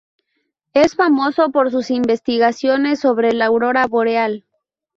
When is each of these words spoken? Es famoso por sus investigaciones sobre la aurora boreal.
Es 0.73 0.95
famoso 0.95 1.51
por 1.51 1.69
sus 1.69 1.91
investigaciones 1.91 2.99
sobre 2.99 3.33
la 3.33 3.45
aurora 3.45 3.85
boreal. 3.85 4.45